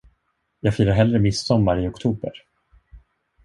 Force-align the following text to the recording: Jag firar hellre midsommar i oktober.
Jag 0.59 0.75
firar 0.75 0.93
hellre 0.93 1.19
midsommar 1.19 1.77
i 1.79 1.87
oktober. 1.87 2.31